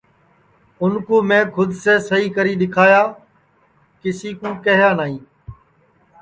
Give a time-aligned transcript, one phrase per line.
[0.81, 3.07] اُن کُو میں کھود سے سہی کری دؔیکھائیاں
[4.01, 4.29] کیسی
[4.63, 5.17] کیہیا نائی